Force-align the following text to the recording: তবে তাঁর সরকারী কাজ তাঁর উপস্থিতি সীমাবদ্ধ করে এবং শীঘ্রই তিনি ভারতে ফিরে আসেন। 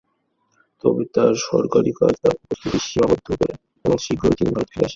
তবে 0.83 1.03
তাঁর 1.15 1.33
সরকারী 1.47 1.91
কাজ 1.99 2.13
তাঁর 2.21 2.35
উপস্থিতি 2.35 2.79
সীমাবদ্ধ 2.87 3.27
করে 3.31 3.53
এবং 3.85 3.97
শীঘ্রই 3.97 4.35
তিনি 4.37 4.49
ভারতে 4.51 4.71
ফিরে 4.71 4.85
আসেন। 4.85 4.89